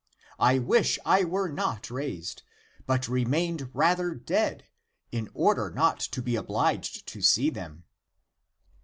[0.39, 2.41] I wish I were not raised,
[2.87, 4.65] but re mained rather dead,
[5.11, 7.83] in order not to be obliged to see them."